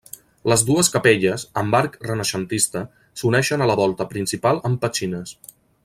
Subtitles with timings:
[0.51, 2.83] Les dues capelles, amb arc renaixentista,
[3.23, 5.37] s'uneixen a la volta principal amb petxines.